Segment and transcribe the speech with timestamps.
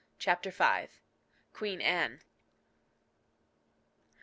[0.17, 0.87] CHAPTER V.
[1.53, 2.21] QUEEN ANNE.